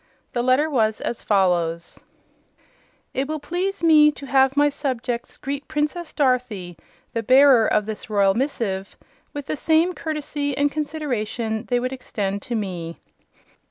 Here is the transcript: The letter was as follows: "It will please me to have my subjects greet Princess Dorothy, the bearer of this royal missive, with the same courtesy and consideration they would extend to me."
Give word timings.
The 0.33 0.41
letter 0.41 0.67
was 0.67 0.99
as 0.99 1.21
follows: 1.21 1.99
"It 3.13 3.27
will 3.27 3.39
please 3.39 3.83
me 3.83 4.09
to 4.13 4.25
have 4.25 4.57
my 4.57 4.67
subjects 4.67 5.37
greet 5.37 5.67
Princess 5.67 6.11
Dorothy, 6.11 6.75
the 7.13 7.21
bearer 7.21 7.67
of 7.67 7.85
this 7.85 8.09
royal 8.09 8.33
missive, 8.33 8.97
with 9.31 9.45
the 9.45 9.55
same 9.55 9.93
courtesy 9.93 10.57
and 10.57 10.71
consideration 10.71 11.65
they 11.67 11.79
would 11.79 11.93
extend 11.93 12.41
to 12.41 12.55
me." 12.55 12.97